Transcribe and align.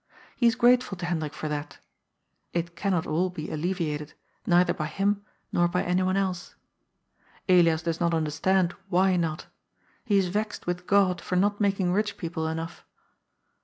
He 0.35 0.47
is 0.47 0.55
grate 0.55 0.81
ful 0.81 0.97
to 0.97 1.05
Hendrik 1.05 1.35
for 1.35 1.47
that 1.47 1.77
It 2.53 2.75
cannot 2.75 3.05
all 3.05 3.29
be 3.29 3.51
alleviated, 3.51 4.15
neither 4.47 4.73
by 4.73 4.87
him, 4.87 5.23
nor 5.51 5.67
by 5.67 5.83
anyone 5.83 6.17
else. 6.17 6.55
Elias 7.47 7.83
does 7.83 7.99
not 7.99 8.11
understand 8.15 8.73
why 8.89 9.15
not 9.15 9.45
He 10.03 10.17
is 10.17 10.29
vexed 10.29 10.65
with 10.65 10.87
God 10.87 11.21
for 11.21 11.35
not 11.35 11.61
making 11.61 11.93
rich 11.93 12.17
people 12.17 12.47
enough. 12.47 12.83